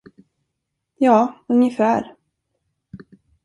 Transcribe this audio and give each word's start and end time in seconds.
Ja, 0.97 1.39
ungefär. 1.47 2.15